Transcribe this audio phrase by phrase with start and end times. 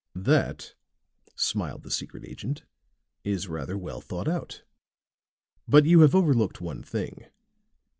[0.15, 0.73] "That,"
[1.35, 2.63] smiled the secret agent,
[3.23, 4.63] "is rather well thought out.
[5.67, 7.25] But you have overlooked one thing.